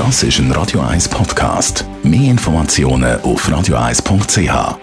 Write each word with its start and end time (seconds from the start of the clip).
Das 0.00 0.22
ist 0.22 0.38
ein 0.38 0.50
Radio 0.52 0.80
1 0.80 1.10
Podcast. 1.10 1.84
Mehr 2.02 2.30
Informationen 2.30 3.20
auf 3.20 3.46
radio1.ch. 3.46 4.78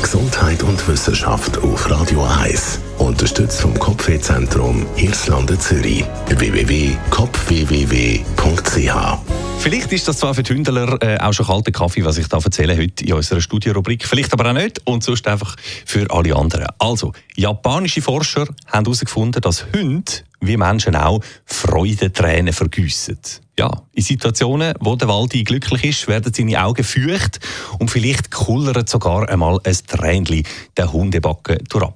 Gesundheit 0.00 0.62
und 0.62 0.86
Wissenschaft 0.86 1.58
auf 1.58 1.90
Radio 1.90 2.24
1. 2.24 2.78
Unterstützt 2.98 3.62
vom 3.62 3.76
Kopfwehzentrum 3.76 4.86
Irlande 4.96 5.58
Zürich. 5.58 6.04
www.kopfwww.ch 6.28 9.18
Vielleicht 9.58 9.92
ist 9.92 10.06
das 10.06 10.18
zwar 10.18 10.32
für 10.32 10.44
die 10.44 10.54
Hündler 10.54 10.96
äh, 11.02 11.18
auch 11.18 11.32
schon 11.32 11.46
kalter 11.46 11.72
Kaffee, 11.72 12.04
was 12.04 12.16
ich 12.16 12.28
da 12.28 12.38
erzähle 12.38 12.76
heute 12.76 13.04
in 13.04 13.14
unserer 13.14 13.40
Studiorubrik. 13.40 14.06
Vielleicht 14.06 14.32
aber 14.32 14.50
auch 14.50 14.54
nicht 14.54 14.86
und 14.86 15.02
sonst 15.02 15.26
einfach 15.26 15.56
für 15.84 16.08
alle 16.10 16.36
anderen. 16.36 16.68
Also, 16.78 17.10
japanische 17.34 18.02
Forscher 18.02 18.46
haben 18.68 18.84
herausgefunden, 18.84 19.42
dass 19.42 19.66
Hunde, 19.74 20.12
wie 20.40 20.56
Menschen 20.56 20.96
auch, 20.96 21.20
Freudentränen 21.44 22.52
vergüssen. 22.52 23.18
Ja, 23.58 23.70
in 23.92 24.02
Situationen, 24.02 24.74
wo 24.80 24.96
der 24.96 25.08
Waldi 25.08 25.44
glücklich 25.44 25.84
ist, 25.84 26.08
werden 26.08 26.32
seine 26.32 26.64
Augen 26.64 26.82
feucht 26.82 27.40
und 27.78 27.90
vielleicht 27.90 28.30
kullert 28.30 28.88
sogar 28.88 29.28
einmal 29.28 29.60
ein 29.64 29.76
Tränchen 29.86 30.44
der 30.76 30.92
Hundebacken 30.92 31.58
durch 31.68 31.92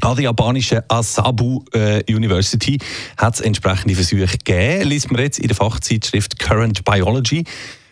an 0.00 0.14
der 0.14 0.24
japanischen 0.24 0.80
Asabu 0.88 1.64
äh, 1.72 2.02
University 2.12 2.78
hat 3.16 3.34
es 3.34 3.40
entsprechende 3.40 3.94
Versuche 3.94 4.38
gegeben, 4.38 4.88
liest 4.88 5.10
man 5.10 5.22
jetzt 5.22 5.40
in 5.40 5.48
der 5.48 5.56
Fachzeitschrift 5.56 6.38
Current 6.38 6.84
Biology. 6.84 7.44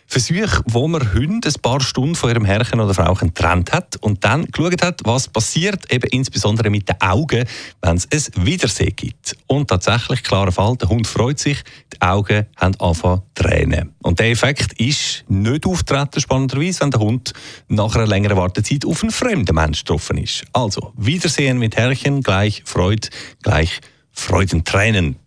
Versuche, 0.09 0.63
wo 0.67 0.87
man 0.87 1.13
Hunde 1.13 1.49
ein 1.49 1.61
paar 1.61 1.81
Stunden 1.81 2.15
von 2.15 2.29
ihrem 2.29 2.45
Herrchen 2.45 2.79
oder 2.79 2.93
Frau 2.93 3.13
getrennt 3.13 3.73
hat 3.73 3.97
und 3.97 4.23
dann 4.23 4.45
geschaut 4.45 4.81
hat, 4.81 5.01
was 5.03 5.27
passiert, 5.27 5.91
eben 5.91 6.07
insbesondere 6.09 6.69
mit 6.69 6.87
den 6.87 6.95
Augen, 7.01 7.43
wenn 7.81 7.97
es 7.97 8.07
ein 8.09 8.45
Wiedersehen 8.45 8.95
gibt. 8.95 9.35
Und 9.47 9.67
tatsächlich, 9.67 10.23
klarer 10.23 10.53
Fall, 10.53 10.77
der 10.77 10.87
Hund 10.87 11.05
freut 11.07 11.39
sich, 11.39 11.61
die 11.93 12.01
Augen 12.01 12.45
haben 12.55 12.75
angefangen 12.79 13.21
Tränen. 13.35 13.93
Und 14.01 14.19
der 14.19 14.31
Effekt 14.31 14.79
ist 14.79 15.25
nicht 15.27 15.65
auftreten, 15.65 16.21
spannenderweise, 16.21 16.81
wenn 16.81 16.91
der 16.91 17.01
Hund 17.01 17.33
nach 17.67 17.93
einer 17.95 18.07
längeren 18.07 18.37
Wartezeit 18.37 18.85
auf 18.85 19.03
einen 19.03 19.11
fremden 19.11 19.55
Mensch 19.55 19.79
getroffen 19.79 20.17
ist. 20.17 20.45
Also, 20.53 20.93
Wiedersehen 20.95 21.59
mit 21.59 21.75
Herrchen 21.75 22.21
gleich 22.23 22.61
Freude, 22.65 23.09
gleich 23.43 23.81
Freudentränen. 24.13 25.17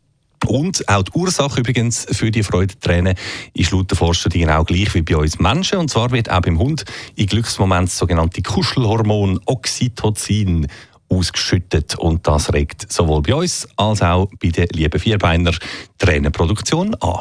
Und 0.50 0.88
auch 0.88 1.04
die 1.04 1.12
Ursache 1.12 1.60
übrigens 1.60 2.08
für 2.10 2.32
die 2.32 2.42
Freudentränen 2.42 3.14
ist 3.54 3.70
laut 3.70 3.88
der 3.88 3.96
Forscher 3.96 4.30
genau 4.30 4.64
gleich 4.64 4.92
wie 4.96 5.02
bei 5.02 5.16
uns 5.16 5.38
Menschen. 5.38 5.78
Und 5.78 5.90
zwar 5.90 6.10
wird 6.10 6.28
auch 6.28 6.40
beim 6.40 6.58
Hund 6.58 6.84
in 7.14 7.26
Glücksmomenten 7.26 7.86
das 7.86 7.96
sogenannte 7.96 8.42
Kuschelhormon 8.42 9.38
Oxytocin 9.46 10.66
ausgeschüttet. 11.08 11.94
Und 11.94 12.26
das 12.26 12.52
regt 12.52 12.90
sowohl 12.90 13.22
bei 13.22 13.36
uns 13.36 13.68
als 13.76 14.02
auch 14.02 14.28
bei 14.42 14.48
den 14.48 14.66
lieben 14.72 14.98
Vierbeiner 14.98 15.52
Tränenproduktion 15.98 16.96
an. 16.96 17.20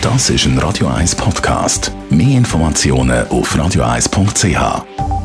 Das 0.00 0.30
ist 0.30 0.44
ein 0.44 0.56
Radio 0.58 0.86
1 0.86 1.16
Podcast. 1.16 1.90
Mehr 2.08 2.38
Informationen 2.38 3.26
auf 3.30 3.56
radio1.ch. 3.56 5.19